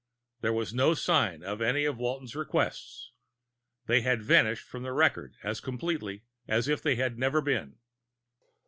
There 0.39 0.51
was 0.51 0.73
no 0.73 0.95
sign 0.95 1.43
of 1.43 1.61
any 1.61 1.85
of 1.85 1.99
Walton's 1.99 2.35
requests. 2.35 3.11
They 3.85 4.01
had 4.01 4.23
vanished 4.23 4.63
from 4.67 4.81
the 4.81 4.93
record 4.93 5.35
as 5.43 5.59
completely 5.61 6.23
as 6.47 6.67
if 6.67 6.81
they 6.81 6.95
had 6.95 7.19
never 7.19 7.39
been. 7.39 7.75